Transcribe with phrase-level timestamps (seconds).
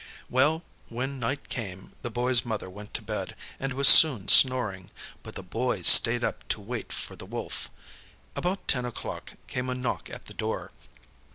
[0.31, 4.89] Well, when night came, the Boy's mother went to bed, and she was soon snoring,
[5.21, 7.69] but the Boy stayed up to wait for the Wolf.
[8.35, 10.71] About ten o'clock came a knock at the door.